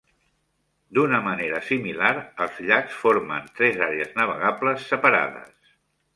[0.97, 2.09] D'una manera similar,
[2.47, 5.77] els llacs formen tres àrees navegables separades.